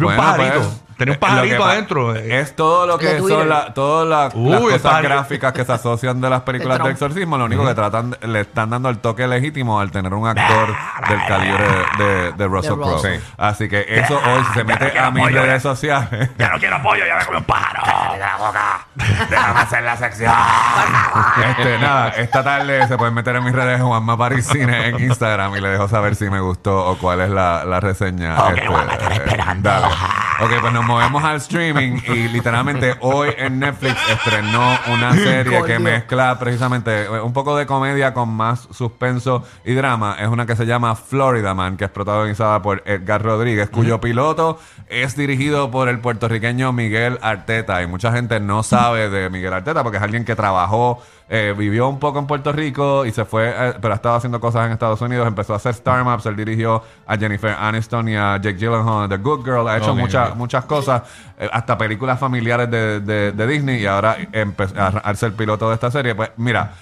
Bueno, 0.07 0.21
un 0.23 0.27
pajarito. 0.37 0.61
pues, 0.87 0.94
Tenía 0.97 1.13
un 1.13 1.17
eh, 1.17 1.19
que 1.19 1.27
pajarito 1.27 1.59
pa- 1.59 1.71
adentro. 1.73 2.15
eh. 2.17 2.41
Es 2.41 2.57
todo 2.57 2.87
lo 2.87 2.99
De 2.99 3.07
que 3.07 3.19
son 3.19 3.49
la- 3.49 3.73
todas 3.75 4.07
la- 4.09 4.31
Uy, 4.39 4.51
las 4.51 4.61
el 4.63 4.81
cosas 4.83 5.03
gráficas 5.03 5.53
que 5.53 5.65
se 5.65 5.73
asocian 5.73 6.21
de 6.21 6.31
las 6.31 6.43
películas 6.43 6.79
El 6.79 6.85
de 6.87 6.91
exorcismo. 6.93 7.37
Lo 7.39 7.45
único 7.47 7.67
que 7.67 7.75
tratan, 7.75 8.17
le 8.23 8.41
están 8.41 8.71
dando 8.71 8.89
el 8.89 8.99
toque 8.99 9.27
legítimo 9.27 9.81
al 9.81 9.91
tener 9.91 10.13
un 10.15 10.27
actor 10.27 10.69
del 11.09 11.27
calibre 11.27 11.65
de, 11.99 12.33
de 12.33 12.47
Russell 12.47 12.75
Crowe. 12.75 12.99
Sí. 13.01 13.21
Así 13.37 13.69
que 13.69 13.85
eso 13.89 14.15
hoy 14.17 14.45
si 14.49 14.53
se 14.55 14.65
mete 14.65 14.99
a 14.99 15.11
mis 15.11 15.31
redes 15.33 15.63
sociales. 15.63 16.31
Ya 16.39 16.49
no 16.51 16.59
quiero 16.59 16.83
pollo, 16.83 17.05
ya 17.07 17.17
me 17.17 17.25
comí 17.25 17.39
un 17.39 17.45
pájaro. 17.45 17.83
Déjame 19.29 19.61
hacer 19.61 19.83
la 19.83 19.97
sección. 19.97 20.33
este, 21.49 21.79
nada, 21.79 22.09
esta 22.11 22.43
tarde 22.45 22.87
se 22.87 22.97
pueden 22.97 23.15
meter 23.15 23.37
en 23.37 23.45
mis 23.45 23.53
redes 23.55 23.81
Juanma 23.81 24.17
París 24.17 24.47
Cine 24.47 24.89
en 24.89 25.01
Instagram 25.01 25.55
y 25.57 25.61
le 25.61 25.69
dejo 25.71 25.89
saber 25.89 26.15
si 26.15 26.29
me 26.31 26.41
gustó 26.41 26.87
o 26.87 26.97
cuál 26.99 27.21
es 27.21 27.31
la, 27.31 27.65
la 27.65 27.81
reseña. 27.81 28.37
Este, 28.51 28.65
eh, 28.65 29.45
dale. 29.59 29.87
Ok, 30.45 30.51
pues 30.61 30.75
nos 30.75 30.85
movemos 30.85 31.25
al 31.25 31.37
streaming 31.37 32.01
y 32.07 32.29
literalmente 32.29 32.95
hoy 33.01 33.31
en 33.39 33.61
Netflix 33.61 33.97
estrenó 34.11 34.77
una 34.93 35.15
serie 35.15 35.63
que 35.63 35.79
mezcla 35.79 36.39
precisamente 36.39 37.05
eh, 37.05 37.21
un 37.23 37.33
poco 37.33 37.57
de 37.57 37.65
comedia 37.65 38.13
con 38.13 38.29
más 38.29 38.69
suspenso 38.71 39.43
y 39.65 39.73
drama. 39.73 40.19
Es 40.21 40.29
una 40.29 40.45
que 40.45 40.55
se 40.55 40.67
llama 40.67 40.97
Florida 40.97 41.55
Man, 41.55 41.79
que 41.79 41.87
es 41.87 41.91
protagonizada 41.91 42.61
por 42.61 42.83
Edgar 42.85 43.23
Rodríguez, 43.23 43.71
cuyo 43.71 44.03
piloto 44.03 44.59
es 44.89 45.17
dirigido 45.17 45.71
por 45.71 45.89
el 45.89 46.01
puertorriqueño 46.01 46.75
Miguel 46.75 47.19
Arteta. 47.23 47.83
Y 47.83 47.87
mucha 47.87 48.13
gente 48.13 48.39
no 48.39 48.63
sabe 48.63 49.09
de 49.09 49.31
Miguel 49.31 49.55
Arteta 49.55 49.83
porque 49.83 49.97
es 49.97 50.03
alguien 50.05 50.27
que 50.27 50.37
trabajó, 50.37 51.03
eh, 51.29 51.55
vivió 51.57 51.89
un 51.89 51.99
poco 51.99 52.19
en 52.19 52.27
Puerto 52.27 52.53
Rico 52.53 53.07
y 53.07 53.11
se 53.13 53.25
fue, 53.25 53.49
eh, 53.49 53.73
pero 53.81 53.95
ha 53.95 53.97
estado 53.97 54.15
haciendo 54.17 54.39
cosas 54.41 54.67
en 54.67 54.73
Estados 54.73 55.01
Unidos. 55.01 55.27
Empezó 55.27 55.55
a 55.55 55.57
hacer 55.57 55.73
Star 55.73 56.05
Maps, 56.05 56.27
él 56.27 56.37
dirigió 56.37 56.83
a 57.07 57.17
Jennifer 57.17 57.57
Aniston 57.59 58.09
y 58.09 58.17
a 58.17 58.37
Jake 58.37 58.59
Gyllenhaal, 58.59 59.09
The 59.09 59.17
Good 59.17 59.45
Girl, 59.45 59.67
ha 59.69 59.79
hecho 59.79 59.95
muchas 59.95 60.37
muchas 60.37 60.65
cosas, 60.67 61.03
eh, 61.39 61.49
hasta 61.53 61.79
películas 61.79 62.19
familiares 62.21 62.71
de, 62.71 63.01
de- 63.01 63.33
de 63.33 63.47
Disney 63.47 63.81
y 63.83 63.87
ahora 63.87 64.19
empe- 64.19 64.77
a, 64.77 64.89
a 64.99 65.15
ser 65.15 65.33
piloto 65.35 65.69
de 65.69 65.75
esta 65.75 65.91
serie. 65.91 66.15
Pues 66.15 66.31
mira, 66.37 66.73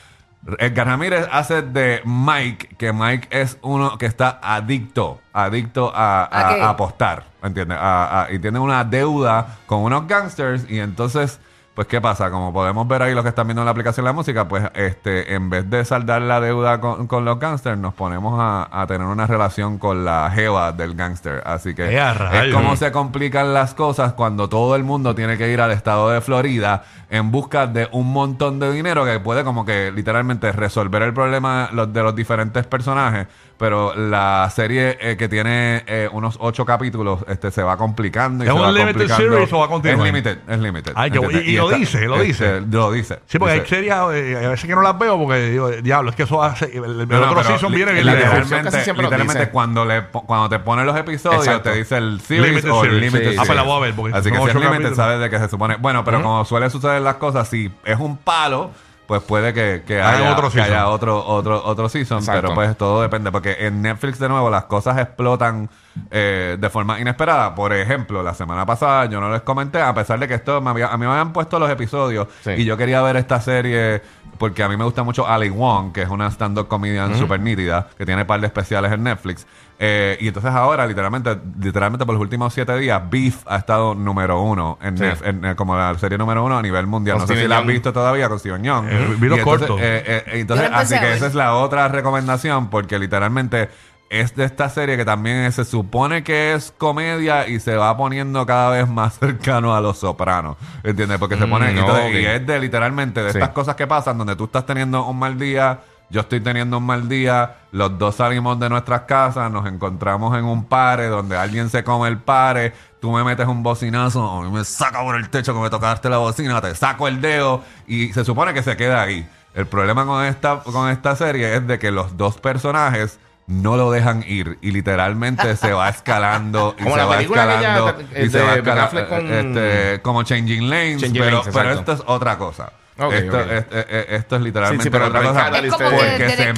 Edgar 0.58 0.88
Ramírez 0.88 1.28
hace 1.30 1.62
de 1.62 2.00
Mike, 2.04 2.74
que 2.76 2.92
Mike 2.92 3.28
es 3.30 3.58
uno 3.62 3.96
que 3.96 4.06
está 4.06 4.40
adicto, 4.42 5.20
adicto 5.32 5.92
a, 5.94 6.24
a- 6.24 6.48
¿A 6.50 6.54
qué? 6.56 6.60
a 6.62 6.68
apostar, 6.70 7.24
¿entiendes? 7.44 7.78
A- 7.80 8.24
a- 8.24 8.32
y 8.32 8.40
tiene 8.40 8.58
una 8.58 8.82
deuda 8.82 9.58
con 9.66 9.82
unos 9.82 10.06
gangsters 10.08 10.68
y 10.68 10.80
entonces... 10.80 11.38
Pues, 11.74 11.86
¿qué 11.86 12.02
pasa? 12.02 12.30
Como 12.30 12.52
podemos 12.52 12.86
ver 12.86 13.00
ahí 13.00 13.14
los 13.14 13.22
que 13.22 13.30
están 13.30 13.46
viendo 13.46 13.62
en 13.62 13.64
la 13.64 13.70
aplicación 13.70 14.04
de 14.04 14.10
la 14.10 14.12
música, 14.12 14.46
pues, 14.46 14.64
este, 14.74 15.34
en 15.34 15.48
vez 15.48 15.70
de 15.70 15.82
saldar 15.86 16.20
la 16.20 16.38
deuda 16.38 16.80
con, 16.80 17.06
con 17.06 17.24
los 17.24 17.38
gangsters, 17.38 17.78
nos 17.78 17.94
ponemos 17.94 18.38
a, 18.38 18.68
a 18.70 18.86
tener 18.86 19.06
una 19.06 19.26
relación 19.26 19.78
con 19.78 20.04
la 20.04 20.30
jeva 20.30 20.72
del 20.72 20.94
gangster. 20.94 21.42
Así 21.46 21.74
que 21.74 21.90
¡Eh, 21.90 21.98
a 21.98 22.44
es 22.44 22.52
como 22.52 22.76
se 22.76 22.92
complican 22.92 23.54
las 23.54 23.72
cosas 23.72 24.12
cuando 24.12 24.50
todo 24.50 24.76
el 24.76 24.84
mundo 24.84 25.14
tiene 25.14 25.38
que 25.38 25.50
ir 25.50 25.62
al 25.62 25.70
estado 25.70 26.10
de 26.10 26.20
Florida 26.20 26.84
en 27.08 27.30
busca 27.30 27.66
de 27.66 27.88
un 27.92 28.12
montón 28.12 28.58
de 28.58 28.70
dinero 28.70 29.06
que 29.06 29.18
puede 29.20 29.42
como 29.42 29.64
que 29.64 29.92
literalmente 29.92 30.52
resolver 30.52 31.02
el 31.02 31.14
problema 31.14 31.70
de 31.72 32.02
los 32.02 32.14
diferentes 32.14 32.66
personajes. 32.66 33.28
Pero 33.62 33.94
la 33.94 34.50
serie 34.52 34.98
eh, 35.00 35.16
que 35.16 35.28
tiene 35.28 35.84
eh, 35.86 36.08
unos 36.12 36.36
ocho 36.40 36.64
capítulos 36.66 37.24
este, 37.28 37.52
se 37.52 37.62
va 37.62 37.76
complicando. 37.76 38.42
Y 38.42 38.48
¿Es 38.48 38.52
se 38.52 38.58
un 38.58 38.64
va 38.66 38.72
limited 38.72 38.92
complicando. 39.08 39.30
series 39.30 39.52
o 39.52 39.58
va 39.60 39.64
a 39.66 39.68
continuar? 39.68 39.98
Es 40.00 40.04
limited, 40.12 40.38
es 40.48 40.58
limited. 40.58 40.92
Ay, 40.96 41.10
qué 41.12 41.20
bu- 41.20 41.24
¿entiendes? 41.26 41.46
y- 41.48 41.52
y 41.52 41.56
lo 41.58 41.64
está- 41.66 41.76
dice, 41.78 42.00
lo 42.08 42.14
este, 42.16 42.26
dice. 42.26 42.60
Lo 42.68 42.90
dice. 42.90 43.18
Sí, 43.26 43.38
porque 43.38 43.52
hay 43.54 43.60
Dice- 43.60 43.68
series 43.76 43.92
eh, 43.94 44.44
a 44.46 44.48
veces 44.48 44.66
que 44.66 44.74
no 44.74 44.82
las 44.82 44.98
veo 44.98 45.16
porque 45.16 45.42
digo, 45.50 45.70
diablo, 45.70 46.10
es 46.10 46.16
que 46.16 46.24
eso 46.24 46.42
hace. 46.42 46.64
El, 46.76 46.84
el 47.02 47.08
No, 47.08 47.20
no, 47.20 47.30
otro 47.30 47.44
season 47.44 47.72
viene 47.72 47.92
bien 47.92 48.04
literalmente, 48.06 48.92
lo 48.94 49.02
literalmente 49.02 49.48
cuando, 49.50 49.84
le, 49.84 50.02
cuando 50.10 50.48
te 50.48 50.58
ponen 50.58 50.84
los 50.84 50.96
episodios 50.96 51.46
Exacto. 51.46 51.70
te 51.70 51.76
dice 51.76 51.98
el 51.98 52.20
series 52.20 52.48
Limited 52.48 52.70
o 52.72 52.82
el 52.84 52.90
series. 52.90 53.12
limited 53.12 53.30
Sí, 53.30 53.36
Ah, 53.38 53.44
pues 53.46 53.48
la 53.50 53.54
series. 53.62 53.66
voy 53.66 53.76
a 53.76 53.80
ver, 53.86 53.94
porque 53.94 54.16
Así 54.18 54.30
que 54.30 54.36
si 54.38 54.42
es 54.42 54.54
limited 54.54 54.70
capítulos. 54.70 54.96
sabes 54.96 55.20
de 55.20 55.30
que 55.30 55.38
se 55.38 55.48
supone 55.48 55.76
bueno 55.76 56.04
pero 56.04 56.20
como 56.20 56.44
suele 56.44 56.68
suceder 56.68 57.00
las 57.00 57.14
cosas 57.16 57.46
si 57.48 57.70
es 57.84 57.98
un 58.00 58.16
palo 58.16 58.70
pues 59.06 59.20
puede 59.22 59.52
que, 59.52 59.82
haya, 60.02 60.32
otro 60.32 60.48
que 60.48 60.54
season. 60.58 60.72
haya 60.72 60.88
otro, 60.88 61.24
otro, 61.26 61.62
otro 61.64 61.88
season, 61.88 62.18
Exacto. 62.18 62.40
pero 62.42 62.54
pues 62.54 62.76
todo 62.76 63.02
depende, 63.02 63.30
porque 63.30 63.56
en 63.60 63.82
Netflix 63.82 64.18
de 64.18 64.28
nuevo 64.28 64.48
las 64.48 64.64
cosas 64.64 64.98
explotan 64.98 65.68
eh, 66.10 66.56
de 66.58 66.70
forma 66.70 66.98
inesperada. 67.00 67.54
Por 67.54 67.72
ejemplo, 67.74 68.22
la 68.22 68.32
semana 68.34 68.64
pasada 68.64 69.04
yo 69.06 69.20
no 69.20 69.30
les 69.30 69.42
comenté, 69.42 69.80
a 69.82 69.92
pesar 69.92 70.18
de 70.18 70.28
que 70.28 70.34
esto 70.34 70.60
me 70.62 70.70
había- 70.70 70.88
a 70.88 70.96
mí 70.96 71.04
me 71.04 71.12
habían 71.12 71.32
puesto 71.32 71.58
los 71.58 71.68
episodios 71.70 72.28
Sí. 72.42 72.52
y 72.52 72.64
yo 72.64 72.76
quería 72.78 73.02
ver 73.02 73.16
esta 73.16 73.40
serie 73.40 74.00
porque 74.38 74.62
a 74.62 74.68
mí 74.68 74.76
me 74.76 74.84
gusta 74.84 75.02
mucho 75.02 75.26
Ali 75.28 75.50
Wong, 75.50 75.92
que 75.92 76.02
es 76.02 76.08
una 76.08 76.28
stand-up 76.30 76.66
comedian 76.66 77.16
super 77.18 77.38
nítida, 77.38 77.88
que 77.98 78.06
tiene 78.06 78.24
par 78.24 78.40
de 78.40 78.46
especiales 78.46 78.90
en 78.92 79.02
Netflix. 79.02 79.46
Eh, 79.78 80.16
y 80.20 80.28
entonces 80.28 80.52
ahora, 80.52 80.86
literalmente, 80.86 81.36
literalmente 81.60 82.06
por 82.06 82.14
los 82.14 82.22
últimos 82.22 82.54
siete 82.54 82.76
días, 82.78 83.02
Beef 83.10 83.42
ha 83.46 83.56
estado 83.56 83.94
número 83.94 84.40
uno 84.40 84.78
en, 84.80 84.96
Sí. 84.96 85.04
Nef- 85.04 85.24
en, 85.26 85.44
eh, 85.44 85.54
como 85.56 85.76
la 85.76 85.98
serie 85.98 86.16
número 86.18 86.44
uno 86.44 86.56
a 86.58 86.62
nivel 86.62 86.86
mundial. 86.86 87.16
Con 87.18 87.22
no 87.28 87.34
sé 87.34 87.40
si 87.40 87.48
la 87.48 87.58
has 87.58 87.66
visto 87.66 87.92
todavía 87.92 88.28
con 88.28 88.38
Steven 88.38 88.62
Young. 88.62 88.86
Eh, 88.88 89.16
vi 89.18 89.28
los 89.28 89.40
cortos. 89.40 89.80
entonces, 89.80 90.46
Yo 90.48 90.54
la 90.56 90.66
empecé 90.66 90.94
así 90.96 91.04
que 91.04 91.12
esa 91.14 91.26
es 91.26 91.34
la 91.34 91.54
otra 91.54 91.88
recomendación, 91.88 92.70
porque 92.70 92.98
literalmente 92.98 93.68
es 94.08 94.36
de 94.36 94.44
esta 94.44 94.68
serie 94.68 94.98
que 94.98 95.06
también 95.06 95.50
se 95.52 95.64
supone 95.64 96.22
que 96.22 96.52
es 96.52 96.74
comedia 96.76 97.48
y 97.48 97.58
se 97.60 97.74
va 97.76 97.96
poniendo 97.96 98.44
cada 98.44 98.68
vez 98.70 98.86
más 98.86 99.14
cercano 99.18 99.74
a 99.74 99.80
los 99.80 99.98
sopranos. 99.98 100.58
¿Entiendes? 100.84 101.18
Porque 101.18 101.36
se 101.38 101.46
Mm, 101.46 101.50
pone. 101.50 101.70
entonces, 101.70 102.04
ok. 102.06 102.12
Y 102.20 102.26
es 102.26 102.46
de 102.46 102.60
literalmente 102.60 103.22
de 103.22 103.32
Sí. 103.32 103.38
estas 103.38 103.54
cosas 103.54 103.74
que 103.74 103.86
pasan 103.86 104.18
donde 104.18 104.36
tú 104.36 104.44
estás 104.44 104.66
teniendo 104.66 105.04
un 105.06 105.18
mal 105.18 105.38
día. 105.38 105.80
Yo 106.12 106.20
estoy 106.20 106.40
teniendo 106.40 106.76
un 106.76 106.84
mal 106.84 107.08
día, 107.08 107.56
los 107.72 107.98
dos 107.98 108.16
salimos 108.16 108.60
de 108.60 108.68
nuestras 108.68 109.00
casas, 109.02 109.50
nos 109.50 109.66
encontramos 109.66 110.36
en 110.36 110.44
un 110.44 110.66
pare 110.66 111.06
donde 111.06 111.38
alguien 111.38 111.70
se 111.70 111.82
come 111.82 112.06
el 112.10 112.18
pare, 112.18 112.74
tú 113.00 113.10
me 113.12 113.24
metes 113.24 113.46
un 113.46 113.62
bocinazo, 113.62 114.22
a 114.30 114.42
mí 114.42 114.50
me 114.50 114.62
saca 114.62 115.00
por 115.00 115.16
el 115.16 115.30
techo 115.30 115.54
que 115.54 115.60
me 115.60 115.70
tocaste 115.70 116.10
la 116.10 116.18
bocina, 116.18 116.60
te 116.60 116.74
saco 116.74 117.08
el 117.08 117.22
dedo 117.22 117.62
y 117.86 118.12
se 118.12 118.26
supone 118.26 118.52
que 118.52 118.62
se 118.62 118.76
queda 118.76 119.00
ahí. 119.00 119.26
El 119.54 119.64
problema 119.64 120.04
con 120.04 120.22
esta, 120.22 120.58
con 120.60 120.90
esta 120.90 121.16
serie 121.16 121.56
es 121.56 121.66
de 121.66 121.78
que 121.78 121.90
los 121.90 122.18
dos 122.18 122.36
personajes 122.36 123.18
no 123.46 123.78
lo 123.78 123.90
dejan 123.90 124.22
ir 124.26 124.58
y 124.60 124.70
literalmente 124.70 125.56
se 125.56 125.72
va 125.72 125.88
escalando 125.88 126.74
y 126.78 126.82
Como 126.82 126.94
se 126.94 127.00
la 127.00 127.06
va 127.06 127.20
escalando 127.22 127.96
y 128.22 128.28
se 128.28 128.42
va 128.42 128.54
escalando 128.56 129.08
con- 129.08 129.32
este, 129.32 130.02
como 130.02 130.22
Changing 130.24 130.68
Lanes, 130.68 131.00
Changing 131.00 131.22
pero, 131.22 131.38
Lanes, 131.38 131.54
pero 131.54 131.70
exacto. 131.70 131.92
esto 131.92 132.04
es 132.04 132.10
otra 132.10 132.36
cosa. 132.36 132.72
Esto, 132.96 133.40
es- 133.40 133.62
eh, 133.62 133.66
eh, 133.70 134.06
esto 134.10 134.36
es 134.36 134.42
literalmente 134.42 134.82
Sí, 134.84 134.86
sí, 134.88 134.90
pero 134.90 135.06
otra 135.06 135.20
Ben 135.20 135.28
cosa. 135.30 135.44
Catalyst 135.46 135.80
Es 135.80 135.86
como 135.88 135.90
de- 135.90 135.96
porque 135.96 136.24
de 136.24 136.36
se, 136.36 136.52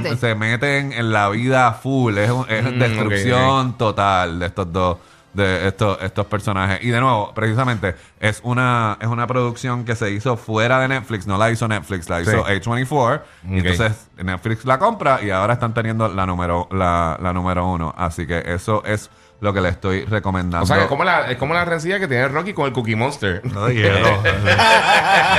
de 0.00 0.10
se, 0.10 0.16
se 0.16 0.34
meten 0.34 0.92
en 0.92 1.12
la 1.12 1.28
vida 1.28 1.72
full. 1.74 2.16
Es, 2.18 2.30
Mm, 2.30 2.78
destrucción 2.78 3.78
total 3.78 4.38
de 4.38 4.46
estos 4.46 4.72
dos 4.72 4.98
de 5.32 5.68
estos 5.68 5.96
estos 6.02 6.26
personajes 6.26 6.82
y 6.82 6.88
de 6.88 7.00
nuevo 7.00 7.32
precisamente 7.32 7.94
es 8.18 8.40
una 8.42 8.98
es 9.00 9.06
una 9.06 9.28
producción 9.28 9.84
que 9.84 9.94
se 9.94 10.10
hizo 10.10 10.36
fuera 10.36 10.80
de 10.80 10.88
Netflix 10.88 11.24
no 11.28 11.38
la 11.38 11.52
hizo 11.52 11.68
Netflix 11.68 12.08
la 12.08 12.20
hizo 12.20 12.32
Sí. 12.44 12.52
A24 12.52 13.22
y 13.44 13.60
Ok. 13.60 13.66
entonces 13.66 14.08
Netflix 14.16 14.64
la 14.64 14.80
compra 14.80 15.20
y 15.22 15.30
ahora 15.30 15.52
están 15.52 15.72
teniendo 15.72 16.08
la 16.08 16.26
número 16.26 16.66
la, 16.72 17.16
la 17.22 17.32
número 17.32 17.64
uno 17.68 17.94
así 17.96 18.26
que 18.26 18.42
eso 18.44 18.82
es 18.84 19.08
lo 19.40 19.52
que 19.54 19.60
le 19.60 19.70
estoy 19.70 20.04
recomendando 20.04 20.64
O 20.64 20.66
sea, 20.66 20.76
que 20.76 20.82
es 20.82 20.88
como 20.88 21.02
la, 21.04 21.30
es 21.30 21.36
como 21.38 21.54
la 21.54 21.64
rencilla 21.64 21.98
que 21.98 22.06
tiene 22.08 22.28
Rocky 22.28 22.52
con 22.52 22.66
el 22.66 22.72
Cookie 22.72 22.94
Monster. 22.96 23.42
No 23.52 23.68
hielo. 23.70 23.98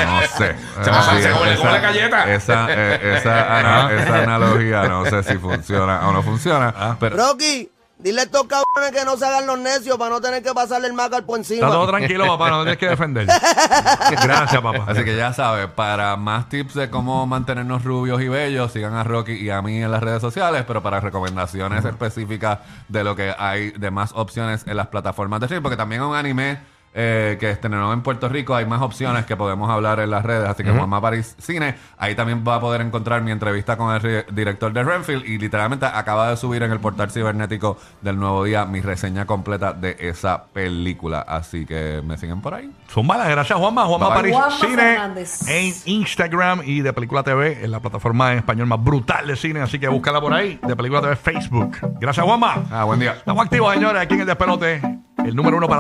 No 0.06 0.22
sé. 0.38 0.56
Se 0.84 0.90
va 0.92 0.98
a 0.98 1.00
Así 1.00 1.16
pasar, 1.16 1.18
es, 1.20 1.28
como 1.28 1.46
la- 1.46 1.56
como 1.56 1.70
esa- 1.70 1.72
la 1.72 1.80
galleta. 1.80 2.34
Esa, 2.34 2.68
eh, 2.70 3.16
esa, 3.18 3.58
ana- 3.60 3.92
esa 3.94 4.24
analogía 4.24 4.84
no 4.88 5.06
sé 5.06 5.24
si 5.24 5.38
funciona 5.38 6.08
o 6.08 6.12
no 6.14 6.22
funciona. 6.24 6.74
Ah. 6.76 6.96
Pero 7.00 7.16
Rocky, 7.18 7.70
dile 8.02 8.22
a 8.22 8.24
estos 8.24 8.44
cabrones 8.44 8.92
que 8.92 9.06
no 9.06 9.18
se 9.18 9.26
hagan 9.26 9.46
los 9.46 9.60
necios 9.60 9.98
para 9.98 10.10
no 10.12 10.22
tener 10.22 10.44
que 10.44 10.54
pasarle 10.54 10.88
el 10.88 10.94
macal 10.94 11.24
por 11.24 11.38
encima. 11.38 11.68
Está 11.68 11.72
todo 11.72 11.88
tranquilo, 11.88 12.28
papá, 12.28 12.50
no 12.50 12.64
tienes 12.64 12.78
que 12.78 12.90
defender. 12.90 13.26
Gracias, 14.24 14.62
papá. 14.62 14.86
Así 14.88 15.04
que 15.04 15.16
ya 15.16 15.34
sabes, 15.34 15.68
para 15.68 16.16
más 16.18 16.50
tips 16.50 16.74
de 16.74 16.90
cómo 16.90 17.26
mantenernos 17.28 17.84
rubios 17.84 18.22
y 18.22 18.28
bellos, 18.28 18.72
sigan 18.72 18.94
a 18.94 19.04
Rocky 19.04 19.34
y 19.34 19.50
a 19.50 19.62
mí 19.62 19.82
en 19.82 19.92
las 19.92 20.02
redes 20.02 20.22
sociales, 20.22 20.64
pero 20.68 20.82
para 20.82 21.00
recomendaciones 21.00 21.86
específicas 21.86 22.60
de 22.88 23.04
lo 23.04 23.16
que 23.16 23.34
hay 23.38 23.72
de 23.72 23.92
más 23.92 24.12
opciones 24.14 24.66
en 24.68 24.78
las 24.78 24.88
plataformas 24.88 25.40
de 25.40 25.46
streaming, 25.46 25.64
porque 25.64 25.78
también 25.78 26.02
un 26.02 26.16
anime 26.16 26.60
eh, 26.94 27.38
que 27.40 27.50
estrenó 27.52 27.94
en 27.94 28.02
Puerto 28.02 28.28
Rico, 28.30 28.56
hay 28.56 28.66
más 28.66 28.82
opciones 28.82 29.26
que 29.26 29.38
podemos 29.38 29.70
hablar 29.70 30.00
en 30.02 30.12
las 30.12 30.24
redes, 30.26 30.48
así 30.50 30.64
que 30.64 30.72
Juanma 30.72 31.00
París 31.02 31.36
Cine, 31.40 31.76
ahí 31.98 32.16
también 32.16 32.44
va 32.48 32.56
a 32.56 32.60
poder 32.60 32.82
encontrar 32.82 33.22
mi 33.22 33.32
entrevista 33.32 33.78
con 33.78 33.94
el 33.96 34.02
re- 34.02 34.26
director 34.32 34.74
de 34.74 34.84
Renfield 34.84 35.26
y 35.26 35.38
literalmente 35.38 35.86
acaba 35.86 36.30
de 36.30 36.38
subir 36.38 36.64
en 36.64 36.72
el 36.72 36.80
portal 36.80 37.10
cibernético 37.12 37.78
del 38.02 38.20
Nuevo 38.20 38.44
Día 38.44 38.66
mi 38.66 38.82
reseña 38.82 39.26
completa 39.26 39.74
de 39.74 39.96
esa 40.00 40.44
película, 40.46 41.22
así 41.22 41.66
que 41.66 42.02
me 42.06 42.18
siguen 42.18 42.42
por 42.42 42.54
ahí. 42.54 42.70
Zumbala, 42.90 43.28
gracias 43.30 43.58
Juanma. 43.58 43.86
Juanma 43.86 44.08
Bye. 44.10 44.16
París 44.16 44.36
Juanma 44.36 44.56
Cine 44.58 44.76
Fernández. 44.76 45.48
en 45.48 45.74
Instagram 45.86 46.62
y 46.66 46.82
de 46.82 46.92
Película 46.94 47.24
TV 47.24 47.64
en 47.64 47.72
la 47.72 47.80
plataforma 47.80 48.32
en 48.34 48.40
español 48.40 48.68
más 48.68 48.84
brutal 48.84 49.28
de 49.28 49.36
cine. 49.36 49.62
Así 49.62 49.80
que 49.80 49.88
búscala 49.88 50.20
por 50.20 50.34
ahí, 50.34 50.60
de 50.62 50.76
Película 50.76 51.02
TV 51.02 51.16
Facebook. 51.16 51.78
Gracias 52.00 52.26
Juanma. 52.26 52.64
Ah, 52.70 52.84
buen 52.84 53.00
día. 53.00 53.14
Estamos 53.14 53.44
activos, 53.46 53.74
señores, 53.74 54.02
aquí 54.02 54.16
en 54.16 54.22
el 54.22 54.28
despelote. 54.28 54.82
El 55.24 55.36
número 55.36 55.58
uno 55.58 55.68
para 55.68 55.80